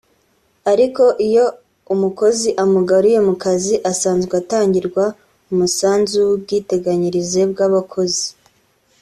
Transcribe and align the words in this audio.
Ariko 0.71 1.03
iyo 1.27 1.45
umukozi 1.93 2.49
amugariye 2.63 3.19
mu 3.27 3.33
kazi 3.43 3.75
asazwe 3.91 4.33
atangirwa 4.41 5.03
umusanzu 5.51 6.17
w’ubwiteganyirize 6.27 7.41
bw’abakozi 7.51 8.27